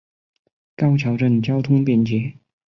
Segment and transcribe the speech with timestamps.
[0.75, 2.33] 高桥镇交通便捷。